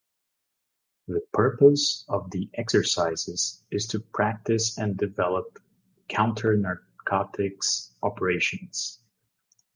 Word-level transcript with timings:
The 1.09 1.21
purpose 1.31 2.05
of 2.09 2.31
the 2.31 2.49
exercises 2.55 3.61
is 3.69 3.85
to 3.89 3.99
practice 3.99 4.79
and 4.79 4.97
develop 4.97 5.59
counter-narcotics 6.09 7.91
operations. 8.01 8.99